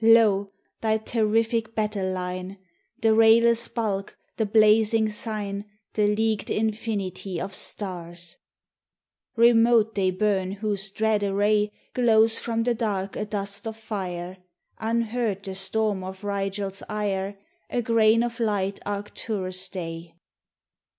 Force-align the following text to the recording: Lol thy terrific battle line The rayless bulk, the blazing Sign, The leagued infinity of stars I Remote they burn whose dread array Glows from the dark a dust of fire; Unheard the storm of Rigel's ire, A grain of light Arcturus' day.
Lol 0.03 0.51
thy 0.81 0.97
terrific 0.97 1.75
battle 1.75 2.09
line 2.11 2.57
The 3.01 3.13
rayless 3.13 3.67
bulk, 3.67 4.17
the 4.37 4.47
blazing 4.47 5.11
Sign, 5.11 5.63
The 5.93 6.07
leagued 6.15 6.49
infinity 6.49 7.39
of 7.39 7.53
stars 7.53 8.37
I 9.37 9.41
Remote 9.41 9.93
they 9.93 10.09
burn 10.09 10.53
whose 10.53 10.89
dread 10.89 11.21
array 11.23 11.71
Glows 11.93 12.39
from 12.39 12.63
the 12.63 12.73
dark 12.73 13.15
a 13.15 13.25
dust 13.25 13.67
of 13.67 13.77
fire; 13.77 14.37
Unheard 14.79 15.43
the 15.43 15.53
storm 15.53 16.03
of 16.03 16.23
Rigel's 16.23 16.81
ire, 16.89 17.37
A 17.69 17.83
grain 17.83 18.23
of 18.23 18.39
light 18.39 18.79
Arcturus' 18.87 19.67
day. 19.67 20.15